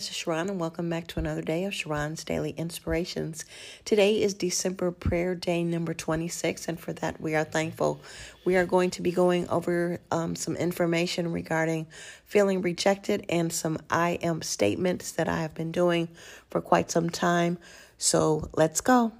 This 0.00 0.12
is 0.12 0.16
Sharron, 0.16 0.48
and 0.48 0.58
welcome 0.58 0.88
back 0.88 1.08
to 1.08 1.18
another 1.18 1.42
day 1.42 1.64
of 1.64 1.74
Sharron's 1.74 2.24
Daily 2.24 2.52
Inspirations. 2.52 3.44
Today 3.84 4.22
is 4.22 4.32
December 4.32 4.90
Prayer 4.92 5.34
Day 5.34 5.62
number 5.62 5.92
26, 5.92 6.68
and 6.68 6.80
for 6.80 6.94
that 6.94 7.20
we 7.20 7.34
are 7.34 7.44
thankful. 7.44 8.00
We 8.46 8.56
are 8.56 8.64
going 8.64 8.88
to 8.92 9.02
be 9.02 9.12
going 9.12 9.46
over 9.50 10.00
um, 10.10 10.36
some 10.36 10.56
information 10.56 11.30
regarding 11.32 11.86
feeling 12.24 12.62
rejected 12.62 13.26
and 13.28 13.52
some 13.52 13.76
I 13.90 14.12
am 14.22 14.40
statements 14.40 15.12
that 15.12 15.28
I 15.28 15.42
have 15.42 15.52
been 15.52 15.70
doing 15.70 16.08
for 16.48 16.62
quite 16.62 16.90
some 16.90 17.10
time. 17.10 17.58
So 17.98 18.48
let's 18.56 18.80
go. 18.80 19.12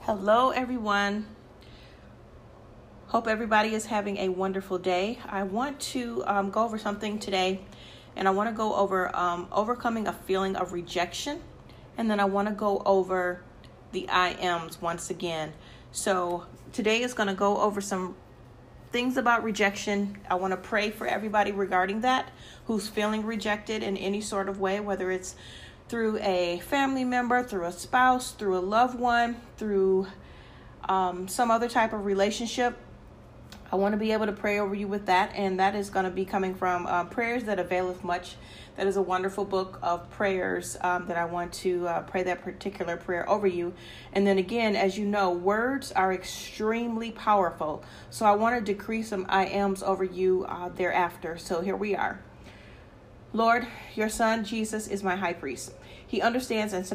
Hello, 0.00 0.50
everyone. 0.50 1.24
Hope 3.06 3.26
everybody 3.26 3.74
is 3.74 3.86
having 3.86 4.18
a 4.18 4.28
wonderful 4.28 4.76
day. 4.76 5.18
I 5.26 5.44
want 5.44 5.80
to 5.80 6.22
um, 6.26 6.50
go 6.50 6.64
over 6.64 6.76
something 6.76 7.18
today 7.18 7.62
and 8.16 8.28
I 8.28 8.30
want 8.30 8.48
to 8.48 8.54
go 8.54 8.74
over 8.74 9.14
um, 9.14 9.48
overcoming 9.52 10.06
a 10.06 10.12
feeling 10.12 10.56
of 10.56 10.72
rejection, 10.72 11.40
and 11.96 12.10
then 12.10 12.20
I 12.20 12.24
want 12.24 12.48
to 12.48 12.54
go 12.54 12.82
over 12.84 13.42
the 13.92 14.08
I 14.08 14.30
ams 14.30 14.80
once 14.80 15.10
again. 15.10 15.52
So 15.92 16.46
today 16.72 17.02
is 17.02 17.14
going 17.14 17.28
to 17.28 17.34
go 17.34 17.58
over 17.58 17.80
some 17.80 18.16
things 18.90 19.16
about 19.16 19.42
rejection. 19.42 20.18
I 20.30 20.34
want 20.34 20.52
to 20.52 20.56
pray 20.56 20.90
for 20.90 21.06
everybody 21.06 21.52
regarding 21.52 22.02
that 22.02 22.30
who's 22.66 22.88
feeling 22.88 23.24
rejected 23.24 23.82
in 23.82 23.96
any 23.96 24.20
sort 24.20 24.48
of 24.48 24.60
way, 24.60 24.80
whether 24.80 25.10
it's 25.10 25.34
through 25.88 26.18
a 26.20 26.60
family 26.60 27.04
member, 27.04 27.42
through 27.42 27.64
a 27.64 27.72
spouse, 27.72 28.32
through 28.32 28.56
a 28.56 28.60
loved 28.60 28.98
one, 28.98 29.36
through 29.56 30.06
um, 30.88 31.28
some 31.28 31.50
other 31.50 31.68
type 31.68 31.92
of 31.92 32.04
relationship. 32.04 32.76
I 33.74 33.76
want 33.76 33.92
to 33.92 33.98
be 33.98 34.12
able 34.12 34.26
to 34.26 34.32
pray 34.32 34.60
over 34.60 34.72
you 34.72 34.86
with 34.86 35.06
that, 35.06 35.32
and 35.34 35.58
that 35.58 35.74
is 35.74 35.90
going 35.90 36.04
to 36.04 36.10
be 36.12 36.24
coming 36.24 36.54
from 36.54 36.86
uh, 36.86 37.06
Prayers 37.06 37.42
That 37.42 37.58
Availeth 37.58 38.04
Much. 38.04 38.36
That 38.76 38.86
is 38.86 38.96
a 38.96 39.02
wonderful 39.02 39.44
book 39.44 39.80
of 39.82 40.08
prayers 40.10 40.76
um, 40.80 41.08
that 41.08 41.16
I 41.16 41.24
want 41.24 41.52
to 41.54 41.88
uh, 41.88 42.02
pray 42.02 42.22
that 42.22 42.42
particular 42.42 42.96
prayer 42.96 43.28
over 43.28 43.48
you. 43.48 43.74
And 44.12 44.24
then 44.24 44.38
again, 44.38 44.76
as 44.76 44.96
you 44.96 45.04
know, 45.04 45.32
words 45.32 45.90
are 45.90 46.12
extremely 46.12 47.10
powerful. 47.10 47.82
So 48.10 48.24
I 48.26 48.36
want 48.36 48.64
to 48.64 48.72
decree 48.72 49.02
some 49.02 49.26
I 49.28 49.46
ams 49.46 49.82
over 49.82 50.04
you 50.04 50.46
uh, 50.48 50.68
thereafter. 50.68 51.36
So 51.36 51.60
here 51.60 51.74
we 51.74 51.96
are. 51.96 52.20
Lord, 53.34 53.66
your 53.96 54.08
son 54.08 54.44
Jesus 54.44 54.86
is 54.86 55.02
my 55.02 55.16
high 55.16 55.32
priest. 55.32 55.74
He 56.06 56.22
understands 56.22 56.72
and 56.72 56.86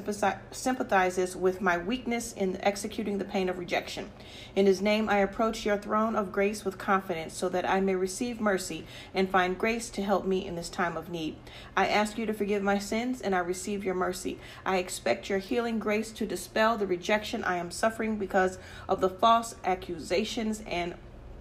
sympathizes 0.52 1.36
with 1.36 1.60
my 1.60 1.78
weakness 1.78 2.32
in 2.32 2.58
executing 2.64 3.18
the 3.18 3.26
pain 3.26 3.50
of 3.50 3.60
rejection. 3.60 4.10
In 4.56 4.66
his 4.66 4.82
name, 4.82 5.10
I 5.10 5.18
approach 5.18 5.66
your 5.66 5.78
throne 5.78 6.16
of 6.16 6.32
grace 6.32 6.64
with 6.64 6.78
confidence 6.78 7.34
so 7.34 7.50
that 7.50 7.70
I 7.70 7.82
may 7.82 7.96
receive 7.96 8.40
mercy 8.40 8.86
and 9.14 9.30
find 9.30 9.58
grace 9.58 9.90
to 9.90 10.02
help 10.02 10.26
me 10.26 10.48
in 10.48 10.56
this 10.56 10.70
time 10.70 10.96
of 10.96 11.10
need. 11.10 11.36
I 11.76 11.88
ask 11.88 12.18
you 12.18 12.26
to 12.26 12.34
forgive 12.34 12.64
my 12.64 12.80
sins 12.80 13.20
and 13.20 13.36
I 13.36 13.40
receive 13.40 13.84
your 13.84 13.96
mercy. 13.96 14.40
I 14.66 14.78
expect 14.78 15.30
your 15.30 15.40
healing 15.40 15.78
grace 15.78 16.10
to 16.14 16.26
dispel 16.26 16.78
the 16.78 16.88
rejection 16.88 17.44
I 17.44 17.58
am 17.58 17.70
suffering 17.70 18.16
because 18.16 18.58
of 18.88 19.02
the 19.02 19.10
false 19.10 19.56
accusations 19.66 20.64
and 20.66 20.96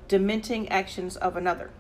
dementing 0.09 0.69
actions 0.73 1.17
of 1.17 1.37
another. 1.37 1.71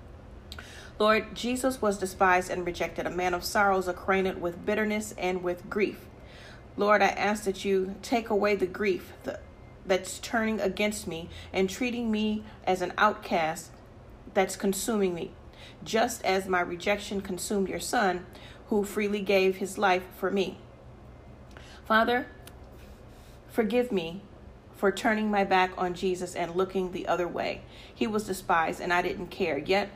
Lord, 0.99 1.35
Jesus 1.35 1.81
was 1.81 1.99
despised 1.99 2.51
and 2.51 2.67
rejected, 2.67 3.07
a 3.07 3.11
man 3.11 3.33
of 3.33 3.45
sorrows, 3.45 3.87
acquainted 3.87 4.41
with 4.41 4.67
bitterness 4.67 5.15
and 5.17 5.43
with 5.43 5.71
grief. 5.71 6.07
Lord, 6.77 7.03
I 7.03 7.09
ask 7.09 7.45
that 7.45 7.65
you 7.65 7.95
take 8.03 8.31
away 8.31 8.57
the 8.57 8.67
grief 8.67 9.13
that's 9.87 10.19
turning 10.19 10.61
against 10.61 11.07
me 11.07 11.29
and 11.53 11.71
treating 11.71 12.11
me 12.11 12.45
as 12.65 12.83
an 12.83 12.93
outcast 12.99 13.71
that's 14.35 14.57
consuming 14.57 15.15
me, 15.15 15.31
just 15.85 16.25
as 16.25 16.49
my 16.49 16.61
rejection 16.61 17.21
consumed 17.21 17.69
your 17.69 17.81
son, 17.81 18.27
who 18.67 18.85
freely 18.85 19.21
gave 19.21 19.57
his 19.57 19.79
life 19.79 20.05
for 20.17 20.31
me. 20.31 20.59
Father, 21.85 22.27
forgive 23.49 23.91
me 23.91 24.23
for 24.77 24.93
turning 24.93 25.31
my 25.31 25.43
back 25.43 25.73
on 25.77 25.95
Jesus 25.95 26.35
and 26.35 26.55
looking 26.55 26.93
the 26.93 27.09
other 27.09 27.27
way. 27.27 27.63
He 27.93 28.07
was 28.07 28.27
despised 28.27 28.81
and 28.81 28.93
I 28.93 29.03
didn't 29.03 29.29
care. 29.29 29.59
Yet 29.59 29.91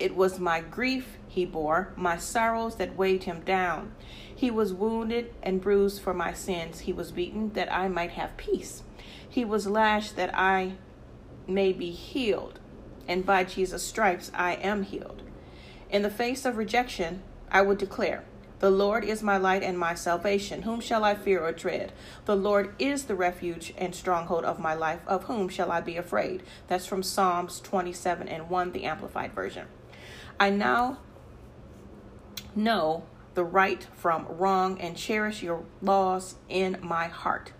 it 0.00 0.16
was 0.16 0.40
my 0.40 0.60
grief 0.60 1.18
he 1.28 1.44
bore, 1.44 1.92
my 1.94 2.16
sorrows 2.16 2.76
that 2.76 2.96
weighed 2.96 3.24
him 3.24 3.40
down. 3.42 3.92
He 4.34 4.50
was 4.50 4.72
wounded 4.72 5.32
and 5.42 5.60
bruised 5.60 6.02
for 6.02 6.14
my 6.14 6.32
sins. 6.32 6.80
He 6.80 6.92
was 6.92 7.12
beaten 7.12 7.52
that 7.52 7.72
I 7.72 7.86
might 7.88 8.12
have 8.12 8.36
peace. 8.36 8.82
He 9.28 9.44
was 9.44 9.66
lashed 9.66 10.16
that 10.16 10.36
I 10.36 10.72
may 11.46 11.72
be 11.72 11.90
healed. 11.90 12.58
And 13.06 13.24
by 13.24 13.44
Jesus' 13.44 13.82
stripes 13.82 14.32
I 14.34 14.54
am 14.54 14.82
healed. 14.82 15.22
In 15.90 16.02
the 16.02 16.10
face 16.10 16.44
of 16.44 16.56
rejection, 16.56 17.22
I 17.50 17.62
would 17.62 17.78
declare, 17.78 18.24
The 18.60 18.70
Lord 18.70 19.04
is 19.04 19.22
my 19.22 19.36
light 19.36 19.62
and 19.62 19.78
my 19.78 19.94
salvation. 19.94 20.62
Whom 20.62 20.80
shall 20.80 21.04
I 21.04 21.14
fear 21.14 21.44
or 21.44 21.52
dread? 21.52 21.92
The 22.24 22.36
Lord 22.36 22.74
is 22.78 23.04
the 23.04 23.14
refuge 23.14 23.74
and 23.76 23.94
stronghold 23.94 24.44
of 24.44 24.58
my 24.58 24.74
life. 24.74 25.00
Of 25.06 25.24
whom 25.24 25.48
shall 25.48 25.70
I 25.70 25.80
be 25.80 25.96
afraid? 25.96 26.42
That's 26.66 26.86
from 26.86 27.02
Psalms 27.02 27.60
27 27.60 28.26
and 28.26 28.48
1, 28.48 28.72
the 28.72 28.84
Amplified 28.84 29.32
Version. 29.32 29.66
I 30.40 30.48
now 30.48 30.96
know 32.56 33.04
the 33.34 33.44
right 33.44 33.86
from 33.94 34.24
wrong 34.26 34.80
and 34.80 34.96
cherish 34.96 35.42
your 35.42 35.64
laws 35.82 36.36
in 36.48 36.78
my 36.80 37.08
heart. 37.08 37.52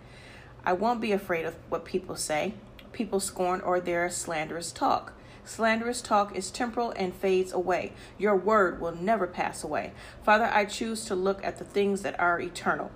I 0.65 0.73
won't 0.73 0.99
be 0.99 1.11
afraid 1.11 1.45
of 1.45 1.53
what 1.69 1.85
people 1.85 2.15
say, 2.15 2.55
people 2.91 3.19
scorn 3.19 3.61
or 3.61 3.79
their 3.79 4.09
slanderous 4.09 4.71
talk. 4.71 5.13
Slanderous 5.45 6.01
talk 6.01 6.35
is 6.35 6.49
temporal 6.49 6.91
and 6.95 7.13
fades 7.13 7.51
away. 7.51 7.93
Your 8.17 8.35
word 8.35 8.81
will 8.81 8.95
never 8.95 9.27
pass 9.27 9.63
away. 9.63 9.93
Father, 10.23 10.49
I 10.51 10.65
choose 10.65 11.05
to 11.05 11.13
look 11.13 11.43
at 11.43 11.59
the 11.59 11.65
things 11.65 12.01
that 12.01 12.19
are 12.19 12.39
eternal. 12.39 12.89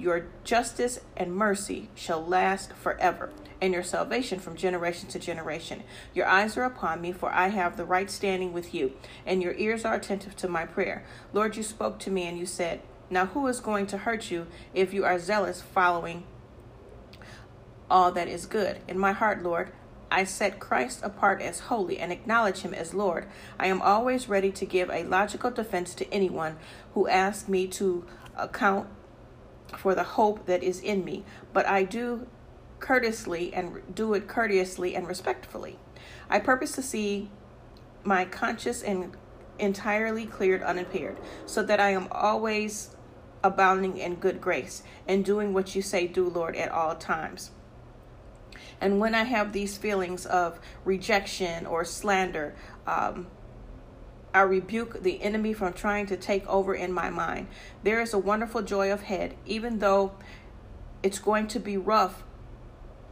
Your 0.00 0.28
justice 0.44 0.98
and 1.14 1.36
mercy 1.36 1.90
shall 1.94 2.24
last 2.24 2.72
forever 2.72 3.30
and 3.60 3.74
your 3.74 3.82
salvation 3.82 4.40
from 4.40 4.56
generation 4.56 5.10
to 5.10 5.18
generation. 5.18 5.82
Your 6.14 6.26
eyes 6.26 6.56
are 6.56 6.64
upon 6.64 7.02
me, 7.02 7.12
for 7.12 7.30
I 7.30 7.48
have 7.48 7.76
the 7.76 7.84
right 7.84 8.10
standing 8.10 8.54
with 8.54 8.72
you, 8.72 8.94
and 9.26 9.42
your 9.42 9.52
ears 9.58 9.84
are 9.84 9.94
attentive 9.94 10.34
to 10.36 10.48
my 10.48 10.64
prayer. 10.64 11.04
Lord, 11.34 11.54
you 11.54 11.62
spoke 11.62 11.98
to 11.98 12.10
me 12.10 12.22
and 12.22 12.38
you 12.38 12.46
said, 12.46 12.80
Now 13.10 13.26
who 13.26 13.46
is 13.46 13.60
going 13.60 13.86
to 13.88 13.98
hurt 13.98 14.30
you 14.30 14.46
if 14.72 14.94
you 14.94 15.04
are 15.04 15.18
zealous 15.18 15.60
following 15.60 16.24
all 17.90 18.10
that 18.12 18.26
is 18.26 18.46
good? 18.46 18.78
In 18.88 18.98
my 18.98 19.12
heart, 19.12 19.42
Lord, 19.42 19.70
I 20.10 20.24
set 20.24 20.58
Christ 20.58 21.00
apart 21.02 21.42
as 21.42 21.60
holy 21.60 21.98
and 21.98 22.10
acknowledge 22.10 22.60
him 22.60 22.72
as 22.72 22.94
Lord. 22.94 23.26
I 23.58 23.66
am 23.66 23.82
always 23.82 24.30
ready 24.30 24.50
to 24.52 24.64
give 24.64 24.88
a 24.88 25.04
logical 25.04 25.50
defense 25.50 25.94
to 25.96 26.10
anyone 26.10 26.56
who 26.94 27.06
asks 27.06 27.50
me 27.50 27.66
to 27.68 28.06
account 28.38 28.88
for 29.76 29.94
the 29.94 30.02
hope 30.02 30.46
that 30.46 30.62
is 30.62 30.80
in 30.80 31.04
me, 31.04 31.24
but 31.52 31.66
I 31.66 31.84
do 31.84 32.26
courteously 32.78 33.52
and 33.52 33.82
do 33.94 34.14
it 34.14 34.26
courteously 34.26 34.94
and 34.94 35.06
respectfully. 35.06 35.78
I 36.28 36.38
purpose 36.38 36.72
to 36.72 36.82
see 36.82 37.30
my 38.04 38.24
conscience 38.24 38.82
and 38.82 39.16
entirely 39.58 40.24
cleared 40.26 40.62
unimpaired, 40.62 41.18
so 41.44 41.62
that 41.62 41.80
I 41.80 41.90
am 41.90 42.08
always 42.10 42.96
abounding 43.42 43.98
in 43.98 44.16
good 44.16 44.40
grace 44.40 44.82
and 45.06 45.24
doing 45.24 45.52
what 45.52 45.74
you 45.74 45.82
say 45.82 46.06
do, 46.06 46.28
Lord, 46.28 46.56
at 46.56 46.70
all 46.70 46.94
times. 46.94 47.50
And 48.80 48.98
when 48.98 49.14
I 49.14 49.24
have 49.24 49.52
these 49.52 49.76
feelings 49.76 50.24
of 50.24 50.58
rejection 50.84 51.66
or 51.66 51.84
slander, 51.84 52.54
um, 52.86 53.26
I 54.32 54.42
rebuke 54.42 55.02
the 55.02 55.22
enemy 55.22 55.52
from 55.52 55.72
trying 55.72 56.06
to 56.06 56.16
take 56.16 56.46
over 56.48 56.74
in 56.74 56.92
my 56.92 57.10
mind. 57.10 57.48
There 57.82 58.00
is 58.00 58.14
a 58.14 58.18
wonderful 58.18 58.62
joy 58.62 58.92
of 58.92 59.02
head, 59.02 59.34
even 59.46 59.80
though 59.80 60.12
it's 61.02 61.18
going 61.18 61.48
to 61.48 61.58
be 61.58 61.76
rough 61.76 62.22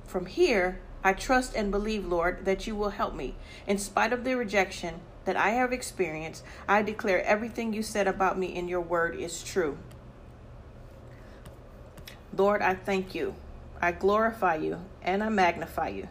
from 0.09 0.27
here, 0.27 0.81
I 1.05 1.13
trust 1.13 1.55
and 1.55 1.71
believe, 1.71 2.07
Lord, 2.07 2.45
that 2.47 2.67
you 2.67 2.75
will 2.75 2.91
help 2.91 3.15
me. 3.15 3.35
In 3.67 3.79
spite 3.79 4.13
of 4.13 4.25
the 4.25 4.37
rejection 4.37 5.01
that 5.27 5.37
I 5.37 5.51
have 5.51 5.73
experienced, 5.73 6.43
I 6.67 6.83
declare 6.83 7.23
everything 7.25 7.73
you 7.73 7.83
said 7.83 8.09
about 8.09 8.39
me 8.39 8.47
in 8.47 8.69
your 8.69 8.81
word 8.81 9.15
is 9.15 9.43
true. 9.43 9.77
Lord, 12.35 12.63
I 12.63 12.75
thank 12.75 13.15
you. 13.15 13.35
I 13.83 13.93
glorify 13.93 14.57
you 14.57 14.81
and 15.03 15.23
I 15.23 15.29
magnify 15.29 15.89
you. 15.89 16.09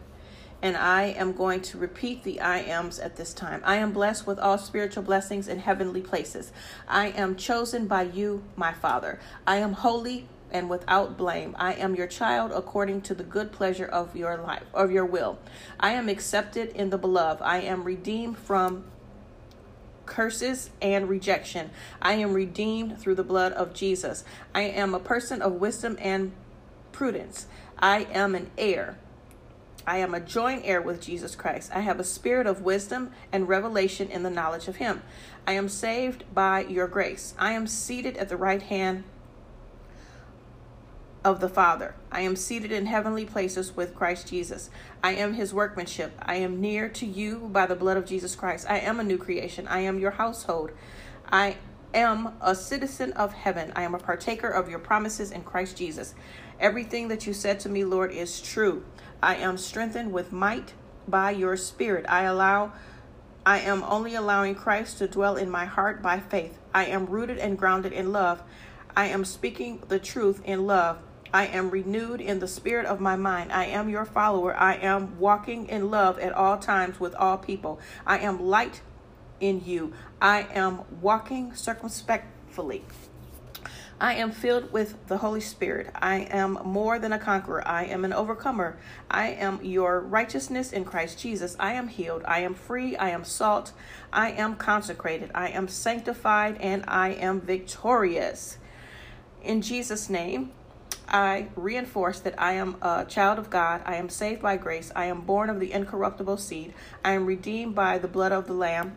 And 0.60 0.76
I 0.76 1.04
am 1.04 1.32
going 1.34 1.60
to 1.62 1.78
repeat 1.78 2.24
the 2.24 2.40
I 2.40 2.58
ams 2.58 2.98
at 2.98 3.16
this 3.16 3.32
time. 3.32 3.62
I 3.64 3.76
am 3.76 3.92
blessed 3.92 4.26
with 4.26 4.38
all 4.38 4.58
spiritual 4.58 5.04
blessings 5.04 5.46
in 5.46 5.60
heavenly 5.60 6.00
places. 6.00 6.52
I 6.88 7.08
am 7.08 7.36
chosen 7.36 7.86
by 7.86 8.02
you, 8.02 8.42
my 8.56 8.72
Father. 8.72 9.20
I 9.46 9.58
am 9.58 9.72
holy, 9.72 10.26
and 10.50 10.70
without 10.70 11.16
blame. 11.16 11.54
I 11.58 11.74
am 11.74 11.94
your 11.94 12.06
child 12.06 12.52
according 12.52 13.02
to 13.02 13.14
the 13.14 13.24
good 13.24 13.52
pleasure 13.52 13.86
of 13.86 14.16
your 14.16 14.36
life, 14.38 14.64
of 14.74 14.90
your 14.90 15.04
will. 15.04 15.38
I 15.78 15.92
am 15.92 16.08
accepted 16.08 16.70
in 16.70 16.90
the 16.90 16.98
beloved. 16.98 17.42
I 17.42 17.58
am 17.60 17.84
redeemed 17.84 18.38
from 18.38 18.84
curses 20.06 20.70
and 20.80 21.08
rejection. 21.08 21.70
I 22.00 22.14
am 22.14 22.32
redeemed 22.32 22.98
through 22.98 23.16
the 23.16 23.24
blood 23.24 23.52
of 23.52 23.74
Jesus. 23.74 24.24
I 24.54 24.62
am 24.62 24.94
a 24.94 25.00
person 25.00 25.42
of 25.42 25.54
wisdom 25.54 25.96
and 26.00 26.32
prudence. 26.92 27.46
I 27.78 28.06
am 28.12 28.34
an 28.34 28.50
heir. 28.56 28.96
I 29.88 29.96
am 29.98 30.12
a 30.12 30.20
joint 30.20 30.62
heir 30.66 30.82
with 30.82 31.00
Jesus 31.00 31.34
Christ. 31.34 31.70
I 31.74 31.80
have 31.80 31.98
a 31.98 32.04
spirit 32.04 32.46
of 32.46 32.60
wisdom 32.60 33.12
and 33.32 33.48
revelation 33.48 34.10
in 34.10 34.22
the 34.22 34.30
knowledge 34.30 34.68
of 34.68 34.76
Him. 34.76 35.02
I 35.46 35.52
am 35.52 35.70
saved 35.70 36.24
by 36.34 36.66
your 36.66 36.86
grace. 36.86 37.34
I 37.38 37.52
am 37.52 37.66
seated 37.66 38.18
at 38.18 38.28
the 38.28 38.36
right 38.36 38.60
hand 38.60 39.04
of 41.24 41.40
the 41.40 41.48
Father. 41.48 41.94
I 42.12 42.20
am 42.20 42.36
seated 42.36 42.70
in 42.70 42.84
heavenly 42.84 43.24
places 43.24 43.74
with 43.74 43.94
Christ 43.94 44.28
Jesus. 44.28 44.68
I 45.02 45.12
am 45.12 45.32
his 45.32 45.54
workmanship. 45.54 46.12
I 46.20 46.36
am 46.36 46.60
near 46.60 46.90
to 46.90 47.06
you 47.06 47.48
by 47.50 47.64
the 47.64 47.74
blood 47.74 47.96
of 47.96 48.04
Jesus 48.04 48.36
Christ. 48.36 48.66
I 48.68 48.80
am 48.80 49.00
a 49.00 49.04
new 49.04 49.18
creation. 49.18 49.66
I 49.68 49.80
am 49.80 49.98
your 49.98 50.12
household. 50.12 50.70
I 51.32 51.56
am 51.94 52.34
a 52.40 52.54
citizen 52.54 53.12
of 53.12 53.32
heaven. 53.32 53.72
I 53.74 53.82
am 53.82 53.94
a 53.94 53.98
partaker 53.98 54.48
of 54.48 54.68
your 54.68 54.78
promises 54.78 55.30
in 55.30 55.42
Christ 55.42 55.76
Jesus. 55.76 56.14
Everything 56.60 57.08
that 57.08 57.26
you 57.26 57.32
said 57.32 57.60
to 57.60 57.68
me, 57.68 57.84
Lord, 57.84 58.12
is 58.12 58.40
true. 58.40 58.84
I 59.22 59.36
am 59.36 59.58
strengthened 59.58 60.12
with 60.12 60.32
might 60.32 60.74
by 61.06 61.30
your 61.30 61.56
spirit. 61.56 62.06
I 62.08 62.22
allow 62.22 62.72
I 63.46 63.60
am 63.60 63.82
only 63.84 64.14
allowing 64.14 64.54
Christ 64.54 64.98
to 64.98 65.08
dwell 65.08 65.36
in 65.36 65.48
my 65.48 65.64
heart 65.64 66.02
by 66.02 66.20
faith. 66.20 66.58
I 66.74 66.84
am 66.86 67.06
rooted 67.06 67.38
and 67.38 67.56
grounded 67.56 67.92
in 67.92 68.12
love. 68.12 68.42
I 68.94 69.06
am 69.06 69.24
speaking 69.24 69.82
the 69.88 69.98
truth 69.98 70.42
in 70.44 70.66
love. 70.66 70.98
I 71.32 71.46
am 71.46 71.70
renewed 71.70 72.20
in 72.20 72.40
the 72.40 72.48
spirit 72.48 72.84
of 72.84 73.00
my 73.00 73.16
mind. 73.16 73.52
I 73.52 73.66
am 73.66 73.88
your 73.88 74.04
follower. 74.04 74.54
I 74.54 74.74
am 74.74 75.18
walking 75.18 75.66
in 75.68 75.90
love 75.90 76.18
at 76.18 76.32
all 76.32 76.58
times 76.58 77.00
with 77.00 77.14
all 77.14 77.38
people. 77.38 77.80
I 78.06 78.18
am 78.18 78.42
light 78.42 78.82
in 79.40 79.64
you. 79.64 79.92
I 80.20 80.46
am 80.52 80.82
walking 81.00 81.54
circumspectly. 81.54 82.84
I 84.00 84.14
am 84.14 84.30
filled 84.30 84.72
with 84.72 84.94
the 85.08 85.18
Holy 85.18 85.40
Spirit. 85.40 85.90
I 85.96 86.18
am 86.30 86.60
more 86.64 87.00
than 87.00 87.12
a 87.12 87.18
conqueror. 87.18 87.66
I 87.66 87.84
am 87.86 88.04
an 88.04 88.12
overcomer. 88.12 88.78
I 89.10 89.30
am 89.30 89.64
your 89.64 90.00
righteousness 90.00 90.72
in 90.72 90.84
Christ 90.84 91.18
Jesus. 91.18 91.56
I 91.58 91.72
am 91.72 91.88
healed. 91.88 92.22
I 92.24 92.40
am 92.40 92.54
free. 92.54 92.96
I 92.96 93.10
am 93.10 93.24
salt. 93.24 93.72
I 94.12 94.30
am 94.30 94.54
consecrated. 94.54 95.32
I 95.34 95.48
am 95.48 95.66
sanctified 95.66 96.58
and 96.60 96.84
I 96.86 97.10
am 97.10 97.40
victorious. 97.40 98.58
In 99.42 99.62
Jesus' 99.62 100.08
name, 100.08 100.52
I 101.08 101.48
reinforce 101.56 102.20
that 102.20 102.40
I 102.40 102.52
am 102.52 102.76
a 102.80 103.04
child 103.04 103.40
of 103.40 103.50
God. 103.50 103.82
I 103.84 103.96
am 103.96 104.10
saved 104.10 104.42
by 104.42 104.58
grace. 104.58 104.92
I 104.94 105.06
am 105.06 105.22
born 105.22 105.50
of 105.50 105.58
the 105.58 105.72
incorruptible 105.72 106.36
seed. 106.36 106.72
I 107.04 107.12
am 107.12 107.26
redeemed 107.26 107.74
by 107.74 107.98
the 107.98 108.08
blood 108.08 108.30
of 108.30 108.46
the 108.46 108.52
Lamb. 108.52 108.96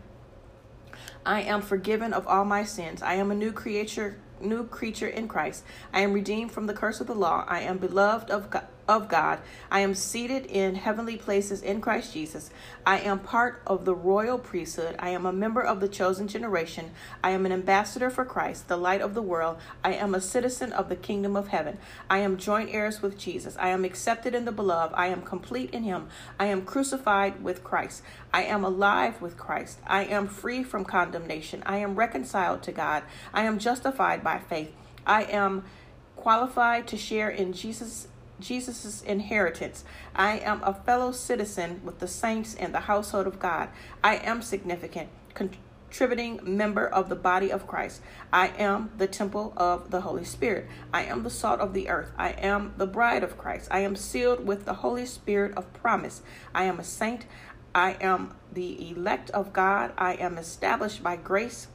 I 1.25 1.42
am 1.42 1.63
forgiven 1.63 2.13
of 2.13 2.27
all 2.27 2.45
my 2.45 2.63
sins. 2.63 3.01
I 3.01 3.15
am 3.15 3.31
a 3.31 3.36
new 3.36 3.51
creature 3.51 4.19
new 4.43 4.65
creature 4.65 5.07
in 5.07 5.27
Christ. 5.27 5.63
I 5.93 6.01
am 6.01 6.13
redeemed 6.13 6.51
from 6.51 6.67
the 6.67 6.73
curse 6.73 7.01
of 7.01 7.07
the 7.07 7.15
law. 7.15 7.45
I 7.47 7.61
am 7.61 7.77
beloved 7.77 8.29
of 8.29 8.49
God 8.49 8.65
of 8.91 9.07
God. 9.07 9.39
I 9.71 9.79
am 9.79 9.95
seated 9.95 10.45
in 10.47 10.75
heavenly 10.75 11.15
places 11.15 11.61
in 11.61 11.79
Christ 11.79 12.13
Jesus. 12.13 12.49
I 12.85 12.99
am 12.99 13.19
part 13.19 13.61
of 13.65 13.85
the 13.85 13.95
royal 13.95 14.38
priesthood. 14.38 14.95
I 14.99 15.09
am 15.09 15.25
a 15.25 15.31
member 15.31 15.61
of 15.61 15.79
the 15.79 15.88
chosen 15.88 16.27
generation. 16.27 16.91
I 17.23 17.29
am 17.29 17.45
an 17.45 17.53
ambassador 17.53 18.09
for 18.09 18.25
Christ, 18.25 18.67
the 18.67 18.75
light 18.75 18.99
of 19.01 19.13
the 19.13 19.21
world. 19.21 19.57
I 19.81 19.93
am 19.93 20.13
a 20.13 20.19
citizen 20.19 20.73
of 20.73 20.89
the 20.89 20.97
kingdom 20.97 21.38
of 21.38 21.47
heaven. 21.47 21.77
I 22.09 22.19
am 22.19 22.35
joint 22.35 22.69
heirs 22.73 23.01
with 23.01 23.17
Jesus. 23.17 23.55
I 23.57 23.69
am 23.69 23.85
accepted 23.85 24.35
in 24.35 24.43
the 24.43 24.51
beloved. 24.51 24.93
I 24.97 25.07
am 25.07 25.21
complete 25.21 25.69
in 25.69 25.83
him. 25.83 26.09
I 26.38 26.47
am 26.47 26.63
crucified 26.63 27.41
with 27.41 27.63
Christ. 27.63 28.03
I 28.33 28.43
am 28.43 28.65
alive 28.65 29.21
with 29.21 29.38
Christ. 29.38 29.79
I 29.88 30.03
am 30.03 30.27
free 30.27 30.63
from 30.63 30.83
condemnation. 30.83 31.63
I 31.65 31.77
am 31.77 31.95
reconciled 31.95 32.61
to 32.63 32.73
God. 32.73 33.03
I 33.33 33.43
am 33.43 33.57
justified 33.57 34.21
by 34.21 34.39
faith. 34.39 34.73
I 35.05 35.23
am 35.23 35.63
qualified 36.15 36.88
to 36.88 36.97
share 36.97 37.29
in 37.29 37.51
Jesus' 37.51 38.07
Jesus' 38.41 39.01
inheritance. 39.01 39.83
I 40.15 40.39
am 40.39 40.61
a 40.63 40.73
fellow 40.73 41.11
citizen 41.11 41.81
with 41.83 41.99
the 41.99 42.07
saints 42.07 42.55
and 42.55 42.73
the 42.73 42.81
household 42.81 43.27
of 43.27 43.39
God. 43.39 43.69
I 44.03 44.15
am 44.17 44.41
significant, 44.41 45.09
contributing 45.33 46.39
member 46.43 46.88
of 46.88 47.09
the 47.09 47.15
body 47.15 47.51
of 47.51 47.67
Christ. 47.67 48.01
I 48.31 48.47
am 48.57 48.91
the 48.97 49.07
temple 49.07 49.53
of 49.57 49.91
the 49.91 50.01
Holy 50.01 50.23
Spirit. 50.23 50.67
I 50.93 51.03
am 51.03 51.23
the 51.23 51.29
salt 51.29 51.59
of 51.59 51.73
the 51.73 51.89
earth. 51.89 52.11
I 52.17 52.29
am 52.29 52.73
the 52.77 52.88
bride 52.88 53.23
of 53.23 53.38
Christ. 53.38 53.67
I 53.71 53.79
am 53.79 53.95
sealed 53.95 54.45
with 54.45 54.65
the 54.65 54.75
Holy 54.75 55.05
Spirit 55.05 55.55
of 55.57 55.71
promise. 55.73 56.21
I 56.55 56.63
am 56.63 56.79
a 56.79 56.83
saint. 56.83 57.25
I 57.75 57.97
am 58.01 58.35
the 58.51 58.89
elect 58.89 59.29
of 59.31 59.53
God. 59.53 59.93
I 59.97 60.13
am 60.13 60.38
established 60.38 61.03
by 61.03 61.15
grace. 61.15 61.67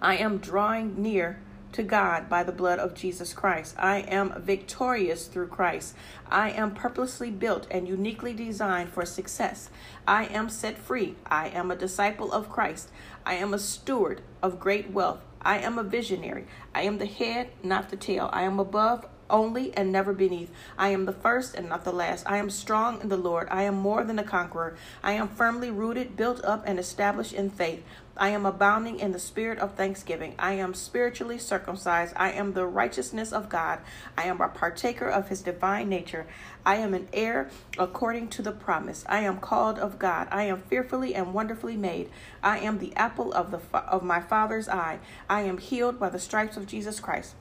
I 0.00 0.16
am 0.16 0.38
drawing 0.38 1.02
near 1.02 1.38
to 1.76 1.82
God 1.82 2.30
by 2.30 2.42
the 2.42 2.52
blood 2.52 2.78
of 2.78 2.94
Jesus 2.94 3.34
Christ. 3.34 3.74
I 3.78 3.98
am 3.98 4.40
victorious 4.40 5.26
through 5.26 5.48
Christ. 5.48 5.94
I 6.26 6.50
am 6.50 6.74
purposely 6.74 7.30
built 7.30 7.66
and 7.70 7.86
uniquely 7.86 8.32
designed 8.32 8.88
for 8.88 9.04
success. 9.04 9.68
I 10.08 10.24
am 10.24 10.48
set 10.48 10.78
free. 10.78 11.16
I 11.26 11.48
am 11.48 11.70
a 11.70 11.76
disciple 11.76 12.32
of 12.32 12.48
Christ. 12.48 12.90
I 13.26 13.34
am 13.34 13.52
a 13.52 13.58
steward 13.58 14.22
of 14.42 14.58
great 14.58 14.90
wealth. 14.90 15.20
I 15.42 15.58
am 15.58 15.78
a 15.78 15.82
visionary. 15.82 16.46
I 16.74 16.82
am 16.82 16.96
the 16.96 17.04
head, 17.04 17.50
not 17.62 17.90
the 17.90 17.96
tail. 17.96 18.30
I 18.32 18.44
am 18.44 18.58
above 18.58 19.04
only 19.30 19.76
and 19.76 19.92
never 19.92 20.12
beneath. 20.12 20.50
I 20.78 20.88
am 20.88 21.04
the 21.04 21.12
first 21.12 21.54
and 21.54 21.68
not 21.68 21.84
the 21.84 21.92
last. 21.92 22.24
I 22.28 22.38
am 22.38 22.50
strong 22.50 23.00
in 23.00 23.08
the 23.08 23.16
Lord. 23.16 23.48
I 23.50 23.62
am 23.62 23.74
more 23.74 24.04
than 24.04 24.18
a 24.18 24.24
conqueror. 24.24 24.76
I 25.02 25.12
am 25.12 25.28
firmly 25.28 25.70
rooted, 25.70 26.16
built 26.16 26.44
up, 26.44 26.64
and 26.66 26.78
established 26.78 27.32
in 27.32 27.50
faith. 27.50 27.82
I 28.18 28.30
am 28.30 28.46
abounding 28.46 28.98
in 28.98 29.12
the 29.12 29.18
spirit 29.18 29.58
of 29.58 29.74
thanksgiving. 29.74 30.34
I 30.38 30.52
am 30.52 30.72
spiritually 30.72 31.36
circumcised. 31.36 32.14
I 32.16 32.32
am 32.32 32.54
the 32.54 32.66
righteousness 32.66 33.30
of 33.30 33.50
God. 33.50 33.80
I 34.16 34.24
am 34.24 34.40
a 34.40 34.48
partaker 34.48 35.06
of 35.06 35.28
his 35.28 35.42
divine 35.42 35.90
nature. 35.90 36.26
I 36.64 36.76
am 36.76 36.94
an 36.94 37.08
heir 37.12 37.50
according 37.78 38.28
to 38.28 38.42
the 38.42 38.52
promise. 38.52 39.04
I 39.06 39.20
am 39.20 39.38
called 39.38 39.78
of 39.78 39.98
God. 39.98 40.28
I 40.30 40.44
am 40.44 40.62
fearfully 40.62 41.14
and 41.14 41.34
wonderfully 41.34 41.76
made. 41.76 42.08
I 42.42 42.58
am 42.60 42.78
the 42.78 42.96
apple 42.96 43.34
of 43.34 43.50
the 43.50 43.60
of 43.76 44.02
my 44.02 44.20
father's 44.20 44.68
eye. 44.68 44.98
I 45.28 45.42
am 45.42 45.58
healed 45.58 46.00
by 46.00 46.08
the 46.08 46.18
stripes 46.18 46.56
of 46.56 46.66
Jesus 46.66 47.00
Christ. 47.00 47.34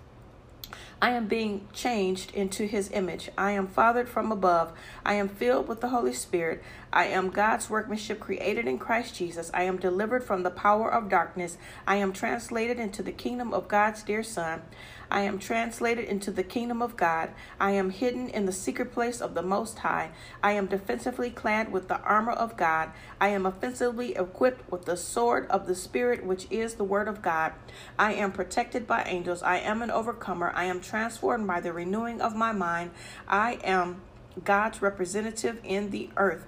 I 1.06 1.12
am 1.12 1.28
being 1.28 1.68
changed 1.72 2.34
into 2.34 2.66
his 2.66 2.90
image. 2.92 3.30
I 3.38 3.52
am 3.52 3.68
fathered 3.68 4.10
from 4.10 4.31
above. 4.31 4.74
I 5.06 5.13
am 5.13 5.30
filled 5.30 5.68
with 5.68 5.80
the 5.80 5.90
Holy 5.90 6.13
Spirit. 6.13 6.63
I 6.92 7.06
am 7.06 7.30
God's 7.30 7.69
workmanship 7.69 8.19
created 8.19 8.68
in 8.68 8.80
Christ 8.80 9.13
Jesus. 9.13 9.52
I 9.54 9.66
am 9.66 9.78
delivered 9.78 10.24
from 10.24 10.42
the 10.42 10.50
power 10.50 10.92
of 10.92 11.07
darkness. 11.07 11.60
I 11.86 11.98
am 11.98 12.12
translated 12.12 12.80
into 12.80 13.04
the 13.04 13.12
kingdom 13.12 13.54
of 13.54 13.68
God's 13.68 14.02
dear 14.02 14.24
Son. 14.24 14.63
I 15.10 15.22
am 15.22 15.40
translated 15.40 16.06
into 16.06 16.31
the 16.31 16.44
kingdom 16.44 16.81
of 16.81 16.98
God. 16.98 17.31
I 17.60 17.72
am 17.72 17.90
hidden 17.90 18.30
in 18.30 18.46
the 18.46 18.52
secret 18.52 18.92
place 18.92 19.22
of 19.22 19.34
the 19.34 19.42
Most 19.42 19.80
High. 19.80 20.12
I 20.44 20.54
am 20.54 20.68
defensively 20.68 21.30
clad 21.30 21.72
with 21.72 21.88
the 21.88 22.00
armor 22.02 22.31
of 22.31 22.57
God. 22.57 22.92
I 23.19 23.30
am 23.30 23.46
offensively 23.46 24.15
equipped 24.15 24.72
with 24.72 24.86
the 24.86 24.98
sword 24.98 25.48
of 25.50 25.68
the 25.68 25.75
Spirit, 25.75 26.25
which 26.25 26.48
is 26.50 26.75
the 26.75 26.84
word 26.84 27.08
of 27.08 27.22
God. 27.22 27.53
I 27.98 28.13
am 28.13 28.32
protected 28.32 28.88
by 28.88 29.03
angels. 29.03 29.44
I 29.44 29.58
am 29.58 29.82
an 29.82 29.91
overcomer. 29.91 30.51
I 30.56 30.65
am 30.65 30.82
transformed 30.82 31.48
by 31.48 31.62
the 31.62 31.74
renewing 31.74 32.22
of 32.22 32.36
my 32.36 32.51
mind. 32.51 32.91
I 33.27 33.60
am 33.63 34.01
God's 34.44 34.82
representative 34.82 35.60
in 35.63 35.91
the 35.91 36.10
earth 36.18 36.46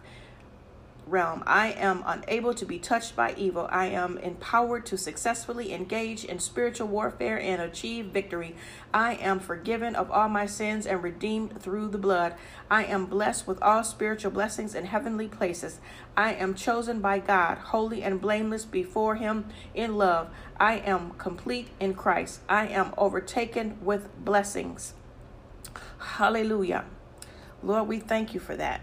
realm. 1.07 1.43
I 1.45 1.69
am 1.71 2.03
unable 2.05 2.53
to 2.53 2.65
be 2.65 2.79
touched 2.79 3.15
by 3.15 3.33
evil. 3.37 3.67
I 3.71 3.87
am 3.87 4.17
empowered 4.17 4.85
to 4.87 4.97
successfully 4.97 5.73
engage 5.73 6.23
in 6.23 6.39
spiritual 6.39 6.87
warfare 6.87 7.39
and 7.39 7.61
achieve 7.61 8.07
victory. 8.07 8.55
I 8.93 9.15
am 9.15 9.39
forgiven 9.39 9.95
of 9.95 10.11
all 10.11 10.29
my 10.29 10.45
sins 10.45 10.85
and 10.85 11.01
redeemed 11.01 11.61
through 11.61 11.89
the 11.89 11.97
blood. 11.97 12.35
I 12.69 12.83
am 12.85 13.05
blessed 13.05 13.47
with 13.47 13.61
all 13.61 13.83
spiritual 13.83 14.31
blessings 14.31 14.75
in 14.75 14.85
heavenly 14.85 15.27
places. 15.27 15.79
I 16.15 16.33
am 16.33 16.55
chosen 16.55 16.99
by 16.99 17.19
God, 17.19 17.57
holy 17.57 18.03
and 18.03 18.21
blameless 18.21 18.65
before 18.65 19.15
Him 19.15 19.45
in 19.73 19.95
love. 19.95 20.29
I 20.59 20.75
am 20.77 21.11
complete 21.11 21.69
in 21.79 21.93
Christ. 21.93 22.41
I 22.49 22.67
am 22.67 22.93
overtaken 22.97 23.77
with 23.81 24.09
blessings. 24.23 24.93
Hallelujah. 25.99 26.85
Lord, 27.63 27.87
we 27.87 27.99
thank 27.99 28.33
you 28.33 28.39
for 28.39 28.55
that. 28.55 28.81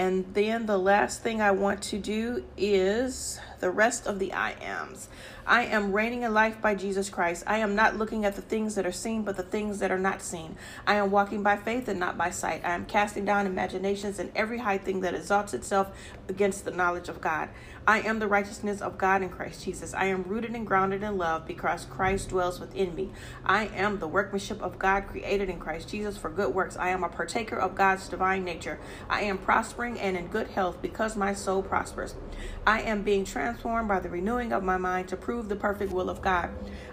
And 0.00 0.24
then 0.32 0.64
the 0.64 0.78
last 0.78 1.22
thing 1.22 1.42
I 1.42 1.50
want 1.50 1.82
to 1.82 1.98
do 1.98 2.42
is 2.56 3.38
the 3.60 3.70
rest 3.70 4.06
of 4.06 4.18
the 4.18 4.32
I 4.32 4.52
ams. 4.52 5.08
I 5.46 5.64
am 5.64 5.92
reigning 5.92 6.22
in 6.22 6.34
life 6.34 6.60
by 6.60 6.74
Jesus 6.74 7.10
Christ. 7.10 7.44
I 7.46 7.58
am 7.58 7.74
not 7.74 7.96
looking 7.96 8.24
at 8.24 8.36
the 8.36 8.42
things 8.42 8.74
that 8.74 8.86
are 8.86 8.92
seen, 8.92 9.22
but 9.22 9.36
the 9.36 9.42
things 9.42 9.78
that 9.78 9.90
are 9.90 9.98
not 9.98 10.22
seen. 10.22 10.56
I 10.86 10.94
am 10.94 11.10
walking 11.10 11.42
by 11.42 11.56
faith 11.56 11.88
and 11.88 11.98
not 11.98 12.16
by 12.16 12.30
sight. 12.30 12.64
I 12.64 12.74
am 12.74 12.86
casting 12.86 13.24
down 13.24 13.46
imaginations 13.46 14.18
and 14.18 14.30
every 14.34 14.58
high 14.58 14.78
thing 14.78 15.00
that 15.00 15.14
exalts 15.14 15.54
itself 15.54 15.90
against 16.28 16.64
the 16.64 16.70
knowledge 16.70 17.08
of 17.08 17.20
God. 17.20 17.48
I 17.86 18.00
am 18.00 18.18
the 18.18 18.28
righteousness 18.28 18.80
of 18.80 18.98
God 18.98 19.22
in 19.22 19.30
Christ 19.30 19.64
Jesus. 19.64 19.94
I 19.94 20.04
am 20.04 20.22
rooted 20.24 20.54
and 20.54 20.66
grounded 20.66 21.02
in 21.02 21.16
love 21.16 21.46
because 21.46 21.86
Christ 21.86 22.28
dwells 22.28 22.60
within 22.60 22.94
me. 22.94 23.10
I 23.44 23.66
am 23.68 23.98
the 23.98 24.06
workmanship 24.06 24.62
of 24.62 24.78
God 24.78 25.08
created 25.08 25.48
in 25.48 25.58
Christ 25.58 25.88
Jesus 25.88 26.16
for 26.16 26.30
good 26.30 26.54
works. 26.54 26.76
I 26.76 26.90
am 26.90 27.02
a 27.02 27.08
partaker 27.08 27.56
of 27.56 27.74
God's 27.74 28.08
divine 28.08 28.44
nature. 28.44 28.78
I 29.08 29.22
am 29.22 29.38
prospering 29.38 29.98
and 29.98 30.16
in 30.16 30.28
good 30.28 30.48
health 30.48 30.80
because 30.82 31.16
my 31.16 31.34
soul 31.34 31.62
prospers. 31.62 32.14
I 32.66 32.82
am 32.82 33.02
being 33.02 33.24
transformed 33.24 33.49
transformed 33.50 33.88
by 33.88 33.98
the 33.98 34.08
renewing 34.08 34.52
of 34.52 34.62
my 34.62 34.76
mind 34.76 35.08
to 35.08 35.16
prove 35.16 35.48
the 35.48 35.56
perfect 35.56 35.92
will 35.92 36.08
of 36.08 36.22
God. 36.22 36.50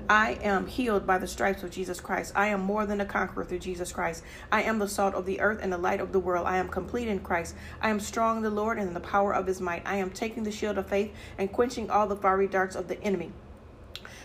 I 0.10 0.40
am 0.42 0.66
healed 0.66 1.06
by 1.06 1.20
the 1.20 1.28
stripes 1.28 1.62
of 1.62 1.70
Jesus 1.70 2.02
Christ. 2.02 2.34
I 2.36 2.48
am 2.48 2.62
more 2.62 2.88
than 2.88 3.00
a 3.00 3.06
conqueror 3.06 3.46
through 3.46 3.60
Jesus 3.60 3.92
Christ. 3.92 4.24
I 4.52 4.64
am 4.64 4.80
the 4.80 4.88
salt 4.88 5.14
of 5.14 5.28
the 5.28 5.40
earth 5.40 5.60
and 5.62 5.72
the 5.72 5.78
light 5.78 6.00
of 6.00 6.14
the 6.14 6.20
world. 6.20 6.48
I 6.48 6.58
am 6.58 6.68
complete 6.68 7.10
in 7.10 7.20
Christ. 7.20 7.54
I 7.80 7.92
am 7.92 8.00
strong 8.00 8.38
in 8.38 8.44
the 8.44 8.50
Lord 8.50 8.80
and 8.80 8.88
in 8.88 8.96
the 8.96 9.00
power 9.00 9.36
of 9.36 9.46
his 9.46 9.62
might. 9.62 9.84
I 9.86 9.98
am 9.98 10.10
taking 10.10 10.42
the 10.42 10.52
shield 10.52 10.80
of 10.80 10.88
faith 10.88 11.14
and 11.38 11.54
quenching 11.54 11.92
all 11.92 12.08
the 12.08 12.16
fiery 12.16 12.48
darts 12.48 12.76
of 12.76 12.88
the 12.88 13.00
enemy. 13.04 13.32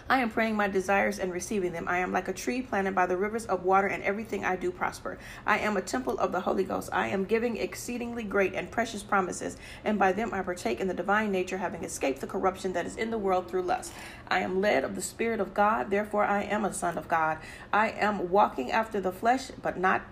I 0.09 0.19
am 0.19 0.31
praying 0.31 0.57
my 0.57 0.69
desires 0.69 1.19
and 1.19 1.33
receiving 1.33 1.73
them. 1.73 1.87
I 1.89 1.99
am 1.99 2.13
like 2.13 2.29
a 2.29 2.33
tree 2.33 2.63
planted 2.63 2.95
by 2.95 3.07
the 3.07 3.17
rivers 3.17 3.47
of 3.47 3.65
water, 3.65 3.87
and 3.87 4.03
everything 4.03 4.45
I 4.45 4.57
do 4.57 4.71
prosper. 4.71 5.19
I 5.47 5.59
am 5.59 5.77
a 5.77 5.83
temple 5.83 6.19
of 6.19 6.33
the 6.33 6.41
Holy 6.41 6.65
Ghost. 6.65 6.91
I 6.93 7.09
am 7.09 7.25
giving 7.25 7.57
exceedingly 7.57 8.25
great 8.25 8.55
and 8.55 8.71
precious 8.71 9.03
promises, 9.03 9.57
and 9.85 9.99
by 9.99 10.13
them 10.13 10.31
I 10.33 10.43
partake 10.43 10.81
in 10.81 10.89
the 10.89 10.95
divine 10.95 11.31
nature, 11.31 11.59
having 11.59 11.85
escaped 11.85 12.21
the 12.21 12.27
corruption 12.27 12.73
that 12.73 12.87
is 12.87 12.97
in 12.97 13.11
the 13.11 13.19
world 13.19 13.49
through 13.49 13.63
lust. 13.63 13.93
I 14.29 14.41
am 14.41 14.61
led 14.61 14.85
of 14.85 14.95
the 14.95 15.03
Spirit 15.03 15.41
of 15.41 15.55
God, 15.55 15.91
therefore 15.91 16.25
I 16.25 16.43
am 16.43 16.65
a 16.65 16.73
son 16.73 16.99
of 16.99 17.09
God. 17.09 17.39
I 17.73 17.91
am 17.91 18.31
walking 18.31 18.71
after 18.71 19.01
the 19.01 19.13
flesh, 19.13 19.51
but 19.63 19.79
not 19.79 20.03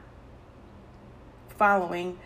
following. 1.49 2.19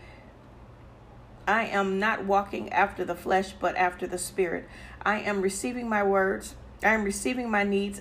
I 1.46 1.64
am 1.66 1.98
not 1.98 2.24
walking 2.24 2.72
after 2.72 3.04
the 3.04 3.14
flesh, 3.14 3.52
but 3.52 3.76
after 3.76 4.06
the 4.06 4.18
Spirit. 4.18 4.68
I 5.02 5.20
am 5.20 5.42
receiving 5.42 5.88
my 5.88 6.02
words 6.02 6.54
I 6.84 6.94
am 6.94 7.02
receiving 7.04 7.50
my 7.50 7.64
needs 7.64 8.00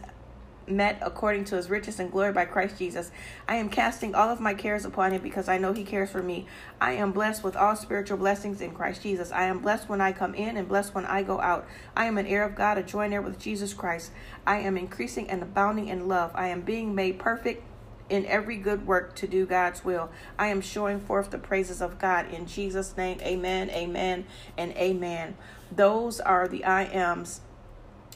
met 0.68 1.00
according 1.02 1.46
to 1.46 1.56
his 1.56 1.70
riches 1.70 2.00
and 2.00 2.12
glory 2.12 2.32
by 2.32 2.46
Christ 2.46 2.78
Jesus. 2.78 3.12
I 3.48 3.56
am 3.56 3.70
casting 3.70 4.16
all 4.16 4.30
of 4.30 4.40
my 4.40 4.54
cares 4.54 4.86
upon 4.86 5.12
him 5.12 5.22
because 5.22 5.50
I 5.50 5.58
know 5.58 5.74
he 5.74 5.84
cares 5.84 6.12
for 6.12 6.22
me. 6.22 6.48
I 6.80 6.94
am 6.94 7.12
blessed 7.12 7.44
with 7.44 7.56
all 7.56 7.76
spiritual 7.76 8.18
blessings 8.18 8.62
in 8.62 8.72
Christ 8.72 9.02
Jesus. 9.04 9.32
I 9.32 9.46
am 9.46 9.60
blessed 9.60 9.90
when 9.90 10.02
I 10.02 10.12
come 10.12 10.36
in 10.36 10.58
and 10.58 10.68
blessed 10.68 10.96
when 10.96 11.06
I 11.06 11.24
go 11.24 11.40
out. 11.42 11.68
I 11.96 12.06
am 12.06 12.18
an 12.18 12.28
heir 12.28 12.44
of 12.44 12.56
God, 12.56 12.78
a 12.78 12.84
joint 12.84 13.14
heir 13.14 13.22
with 13.22 13.40
Jesus 13.40 13.74
Christ. 13.74 14.12
I 14.46 14.60
am 14.60 14.78
increasing 14.78 15.30
and 15.30 15.42
abounding 15.42 15.88
in 15.88 16.08
love. 16.08 16.32
I 16.36 16.48
am 16.50 16.62
being 16.62 16.96
made 16.96 17.20
perfect 17.20 17.64
in 18.10 18.26
every 18.26 18.58
good 18.58 18.86
work 18.86 19.16
to 19.16 19.28
do 19.28 19.46
God's 19.46 19.84
will. 19.84 20.12
I 20.38 20.48
am 20.48 20.62
showing 20.62 21.00
forth 21.00 21.32
the 21.32 21.38
praises 21.38 21.82
of 21.82 22.00
God 22.00 22.32
in 22.32 22.46
Jesus' 22.46 22.96
name. 22.98 23.20
Amen, 23.22 23.70
amen, 23.70 24.26
and 24.58 24.72
amen. 24.74 25.36
Those 25.72 26.20
are 26.20 26.48
the 26.48 26.66
I 26.66 26.84
ams 26.84 27.42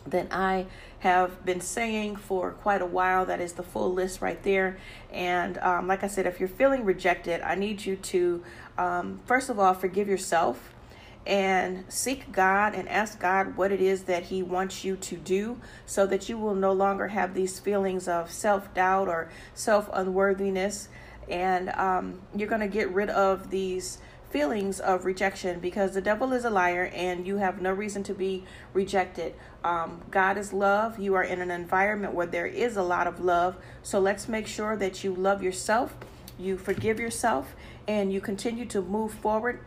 that 0.09 0.27
I 0.31 0.65
have 0.99 1.45
been 1.45 1.61
saying 1.61 2.15
for 2.15 2.51
quite 2.51 2.81
a 2.81 2.85
while. 2.85 3.25
That 3.25 3.39
is 3.39 3.53
the 3.53 3.63
full 3.63 3.93
list 3.93 4.21
right 4.21 4.41
there. 4.43 4.77
And 5.11 5.57
um, 5.59 5.87
like 5.87 6.03
I 6.03 6.07
said, 6.07 6.25
if 6.25 6.39
you're 6.39 6.49
feeling 6.49 6.83
rejected, 6.83 7.41
I 7.41 7.55
need 7.55 7.85
you 7.85 7.95
to, 7.95 8.43
um, 8.77 9.19
first 9.25 9.49
of 9.49 9.59
all, 9.59 9.73
forgive 9.73 10.07
yourself 10.07 10.73
and 11.27 11.83
seek 11.89 12.31
God 12.31 12.73
and 12.73 12.87
ask 12.87 13.19
God 13.19 13.57
what 13.57 13.71
it 13.71 13.81
is 13.81 14.03
that 14.03 14.23
He 14.23 14.41
wants 14.41 14.85
you 14.85 14.95
to 14.95 15.17
do 15.17 15.59
so 15.85 16.07
that 16.07 16.29
you 16.29 16.37
will 16.37 16.55
no 16.55 16.71
longer 16.71 17.09
have 17.09 17.33
these 17.33 17.59
feelings 17.59 18.07
of 18.07 18.31
self 18.31 18.73
doubt 18.73 19.09
or 19.09 19.29
self 19.53 19.89
unworthiness. 19.93 20.87
And 21.29 21.69
um, 21.71 22.21
you're 22.33 22.47
going 22.47 22.61
to 22.61 22.69
get 22.69 22.89
rid 22.91 23.09
of 23.09 23.49
these 23.49 23.97
feelings 24.29 24.79
of 24.79 25.05
rejection 25.05 25.59
because 25.59 25.93
the 25.93 26.01
devil 26.01 26.33
is 26.33 26.43
a 26.43 26.49
liar 26.49 26.91
and 26.93 27.25
you 27.25 27.37
have 27.37 27.61
no 27.61 27.71
reason 27.71 28.03
to 28.03 28.13
be 28.13 28.43
rejected. 28.73 29.33
Um, 29.63 30.01
God 30.11 30.37
is 30.37 30.51
love. 30.51 30.99
You 30.99 31.15
are 31.15 31.23
in 31.23 31.39
an 31.41 31.51
environment 31.51 32.13
where 32.13 32.27
there 32.27 32.45
is 32.45 32.77
a 32.77 32.83
lot 32.83 33.07
of 33.07 33.19
love. 33.19 33.55
So 33.83 33.99
let's 33.99 34.27
make 34.27 34.47
sure 34.47 34.75
that 34.75 35.03
you 35.03 35.13
love 35.13 35.41
yourself, 35.41 35.95
you 36.37 36.57
forgive 36.57 36.99
yourself, 36.99 37.55
and 37.87 38.11
you 38.11 38.19
continue 38.19 38.65
to 38.65 38.81
move 38.81 39.13
forward 39.13 39.61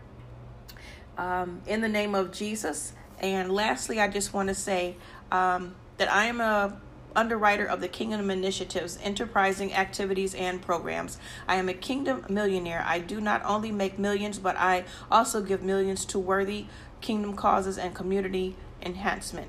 um, 1.16 1.62
in 1.66 1.80
the 1.80 1.88
name 1.88 2.14
of 2.14 2.32
Jesus. 2.32 2.92
And 3.18 3.52
lastly, 3.52 4.00
I 4.00 4.08
just 4.08 4.32
want 4.32 4.48
to 4.48 4.54
say 4.54 4.96
um, 5.32 5.74
that 5.98 6.10
I 6.10 6.26
am 6.26 6.40
a 6.40 6.80
underwriter 7.14 7.64
of 7.64 7.80
the 7.80 7.88
Kingdom 7.88 8.30
Initiatives, 8.30 8.98
enterprising 9.02 9.74
activities, 9.74 10.34
and 10.34 10.62
programs. 10.62 11.18
I 11.48 11.56
am 11.56 11.68
a 11.68 11.74
kingdom 11.74 12.24
millionaire. 12.28 12.84
I 12.86 12.98
do 12.98 13.20
not 13.20 13.42
only 13.44 13.72
make 13.72 13.98
millions, 13.98 14.38
but 14.38 14.56
I 14.56 14.84
also 15.10 15.42
give 15.42 15.62
millions 15.62 16.04
to 16.06 16.18
worthy 16.18 16.66
kingdom 17.00 17.34
causes 17.34 17.78
and 17.78 17.94
community 17.94 18.56
enhancement. 18.82 19.48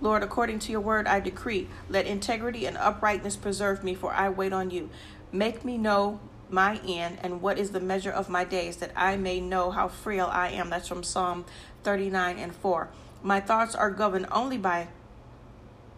Lord, 0.00 0.22
according 0.22 0.58
to 0.60 0.72
your 0.72 0.80
word, 0.80 1.06
I 1.06 1.20
decree, 1.20 1.68
let 1.88 2.06
integrity 2.06 2.66
and 2.66 2.76
uprightness 2.76 3.36
preserve 3.36 3.84
me, 3.84 3.94
for 3.94 4.12
I 4.12 4.28
wait 4.28 4.52
on 4.52 4.70
you. 4.70 4.90
Make 5.32 5.64
me 5.64 5.78
know 5.78 6.20
my 6.50 6.78
end 6.86 7.18
and 7.22 7.40
what 7.40 7.58
is 7.58 7.70
the 7.70 7.80
measure 7.80 8.10
of 8.10 8.28
my 8.28 8.44
days, 8.44 8.76
that 8.78 8.92
I 8.96 9.16
may 9.16 9.40
know 9.40 9.70
how 9.70 9.88
frail 9.88 10.28
I 10.30 10.48
am. 10.50 10.70
That's 10.70 10.88
from 10.88 11.02
Psalm 11.02 11.44
39 11.84 12.38
and 12.38 12.54
4. 12.54 12.88
My 13.22 13.40
thoughts 13.40 13.74
are 13.74 13.90
governed 13.90 14.26
only 14.30 14.58
by 14.58 14.88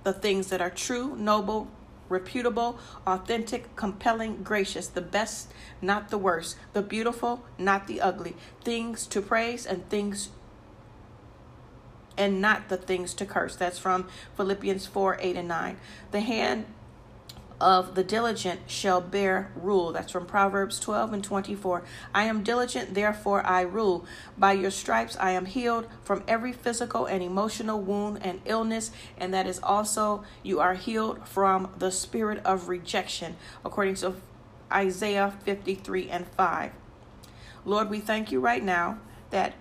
the 0.07 0.13
things 0.13 0.51
that 0.51 0.61
are 0.61 0.71
true, 0.71 1.17
noble, 1.17 1.67
reputable, 2.09 2.79
authentic, 3.09 3.75
compelling, 3.75 4.41
gracious, 4.45 4.87
the 4.87 5.01
best, 5.01 5.53
not 5.83 6.11
the 6.11 6.17
worst, 6.17 6.57
the 6.75 6.81
beautiful, 6.81 7.45
not 7.59 7.89
the 7.89 8.01
ugly, 8.01 8.37
things 8.63 9.05
to 9.09 9.21
praise 9.21 9.67
and 9.67 9.91
things 9.91 10.29
and 12.17 12.41
not 12.41 12.69
the 12.69 12.77
things 12.77 13.15
to 13.15 13.27
curse. 13.27 13.57
That's 13.57 13.81
from 13.81 14.07
Philippians 14.37 14.87
4 14.87 15.19
8 15.21 15.37
and 15.39 15.49
9. 15.49 15.77
The 16.13 16.21
hand 16.21 16.67
of 17.61 17.95
the 17.95 18.05
diligent 18.05 18.61
shall 18.67 19.01
bear 19.01 19.51
rule. 19.55 19.93
That's 19.93 20.13
from 20.13 20.27
Proverbs 20.27 20.79
12 20.81 21.13
and 21.13 21.25
24. 21.25 21.83
I 22.15 22.25
am 22.25 22.43
diligent, 22.43 22.95
therefore 22.95 23.45
I 23.47 23.63
rule. 23.63 24.05
By 24.37 24.53
your 24.53 24.71
stripes 24.71 25.17
I 25.19 25.31
am 25.31 25.47
healed 25.47 25.87
from 26.05 26.23
every 26.29 26.53
physical 26.53 27.07
and 27.07 27.23
emotional 27.23 27.81
wound 27.81 28.19
and 28.23 28.41
illness, 28.45 28.91
and 29.17 29.33
that 29.33 29.47
is 29.47 29.61
also 29.63 30.25
you 30.43 30.61
are 30.61 30.75
healed 30.75 31.27
from 31.27 31.73
the 31.79 31.91
spirit 31.91 32.45
of 32.45 32.69
rejection, 32.69 33.37
according 33.65 33.95
to 33.97 34.15
Isaiah 34.73 35.35
53 35.45 36.11
and 36.11 36.27
5. 36.29 36.73
Lord, 37.65 37.91
we 37.91 38.01
thank 38.01 38.31
you 38.31 38.41
right 38.41 38.63
now 38.63 38.99
that 39.31 39.55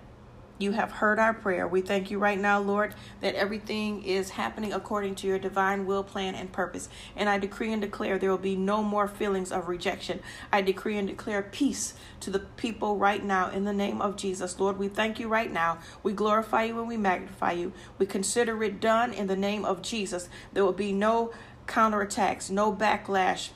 you 0.57 0.71
have 0.71 0.91
heard 0.91 1.19
our 1.19 1.33
prayer. 1.33 1.67
We 1.67 1.81
thank 1.81 2.09
you 2.09 2.17
right 2.17 2.39
now, 2.39 2.59
Lord, 2.59 2.95
that 3.21 3.35
everything 3.35 4.03
is 4.03 4.31
happening 4.31 4.71
according 4.71 5.15
to 5.15 5.27
your 5.27 5.39
divine 5.39 5.85
will, 5.85 6.03
plan, 6.03 6.35
and 6.35 6.51
purpose. 6.51 6.87
And 7.15 7.27
I 7.27 7.37
decree 7.37 7.73
and 7.73 7.81
declare 7.81 8.17
there 8.17 8.29
will 8.29 8.37
be 8.37 8.55
no 8.55 8.81
more 8.81 9.07
feelings 9.07 9.51
of 9.51 9.67
rejection. 9.67 10.21
I 10.51 10.61
decree 10.61 10.97
and 10.97 11.07
declare 11.07 11.41
peace 11.41 11.93
to 12.21 12.29
the 12.29 12.39
people 12.39 12.97
right 12.97 13.23
now 13.23 13.49
in 13.49 13.65
the 13.65 13.73
name 13.73 14.01
of 14.01 14.15
Jesus. 14.15 14.59
Lord, 14.59 14.77
we 14.77 14.87
thank 14.87 15.19
you 15.19 15.27
right 15.27 15.51
now. 15.51 15.79
We 16.03 16.13
glorify 16.13 16.63
you 16.63 16.79
and 16.79 16.87
we 16.87 16.97
magnify 16.97 17.51
you. 17.51 17.73
We 17.97 18.05
consider 18.05 18.63
it 18.63 18.79
done 18.79 19.13
in 19.13 19.27
the 19.27 19.35
name 19.35 19.65
of 19.65 19.81
Jesus. 19.81 20.29
There 20.53 20.63
will 20.63 20.73
be 20.73 20.93
no 20.93 21.33
counterattacks, 21.67 22.49
no 22.49 22.71
backlash 22.71 23.49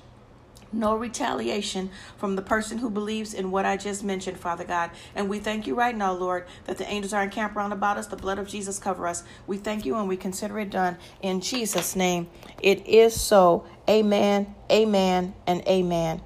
no 0.71 0.95
retaliation 0.95 1.89
from 2.17 2.35
the 2.35 2.41
person 2.41 2.77
who 2.77 2.89
believes 2.89 3.33
in 3.33 3.51
what 3.51 3.65
I 3.65 3.77
just 3.77 4.03
mentioned, 4.03 4.37
Father 4.37 4.63
God. 4.63 4.91
And 5.15 5.29
we 5.29 5.39
thank 5.39 5.67
you 5.67 5.75
right 5.75 5.95
now, 5.95 6.13
Lord, 6.13 6.45
that 6.65 6.77
the 6.77 6.87
angels 6.87 7.13
are 7.13 7.23
encamped 7.23 7.55
round 7.55 7.73
about 7.73 7.97
us. 7.97 8.07
The 8.07 8.15
blood 8.15 8.39
of 8.39 8.47
Jesus 8.47 8.79
cover 8.79 9.07
us. 9.07 9.23
We 9.47 9.57
thank 9.57 9.85
you 9.85 9.95
and 9.95 10.07
we 10.07 10.17
consider 10.17 10.59
it 10.59 10.69
done 10.69 10.97
in 11.21 11.41
Jesus' 11.41 11.95
name. 11.95 12.29
It 12.61 12.85
is 12.87 13.19
so. 13.19 13.65
Amen, 13.87 14.53
amen, 14.71 15.33
and 15.47 15.67
amen. 15.67 16.21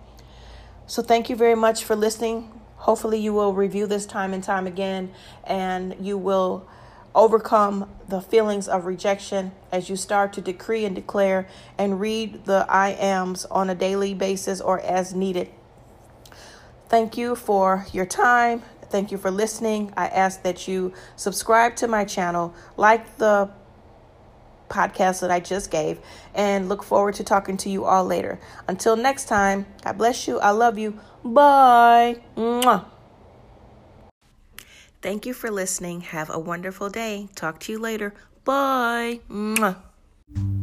So 0.86 1.02
thank 1.02 1.30
you 1.30 1.36
very 1.36 1.56
much 1.56 1.84
for 1.86 1.96
listening. 1.96 2.52
Hopefully, 2.76 3.18
you 3.20 3.34
will 3.34 3.54
review 3.54 3.88
this 3.88 4.06
time 4.06 4.34
and 4.34 4.44
time 4.44 4.68
again, 4.68 5.14
and 5.46 5.96
you 6.02 6.18
will 6.18 6.68
overcome 7.16 7.90
the 8.08 8.22
feelings 8.22 8.68
of 8.68 8.86
rejection 8.86 9.52
as 9.72 9.90
you 9.90 9.96
start 9.96 10.34
to 10.34 10.42
decree 10.42 10.86
and 10.86 10.96
declare 10.96 11.48
and 11.78 12.00
read 12.00 12.46
the 12.46 12.66
I 12.70 12.90
ams 12.92 13.46
on 13.46 13.70
a 13.70 13.76
daily 13.76 14.14
basis 14.14 14.60
or 14.62 14.80
as 14.82 15.14
needed. 15.14 15.50
Thank 16.90 17.18
you 17.18 17.36
for 17.36 17.88
your 17.92 18.06
time. 18.06 18.62
Thank 18.90 19.12
you 19.12 19.18
for 19.18 19.32
listening. 19.32 19.92
I 19.98 20.08
ask 20.08 20.44
that 20.44 20.68
you 20.68 20.94
subscribe 21.16 21.76
to 21.78 21.88
my 21.88 22.06
channel, 22.06 22.54
like 22.78 23.18
the 23.18 23.50
podcast 24.70 25.22
that 25.22 25.32
I 25.32 25.40
just 25.40 25.72
gave, 25.72 26.00
and 26.36 26.70
look 26.70 26.84
forward 26.84 27.16
to 27.16 27.24
talking 27.24 27.58
to 27.58 27.70
you 27.70 27.86
all 27.86 28.06
later. 28.06 28.40
Until 28.68 28.96
next 28.96 29.26
time, 29.26 29.66
God 29.84 29.98
bless 29.98 30.28
you. 30.28 30.40
I 30.40 30.52
love 30.52 30.78
you. 30.78 31.00
Bye. 31.24 32.22
Mwah. 32.36 32.93
Thank 35.04 35.26
you 35.26 35.34
for 35.34 35.52
listening. 35.52 36.00
Have 36.00 36.30
a 36.30 36.40
wonderful 36.40 36.90
day. 36.90 37.28
Talk 37.36 37.60
to 37.62 37.74
you 37.74 37.78
later. 37.78 38.14
Bye. 38.46 39.20
Mwah. 39.30 40.63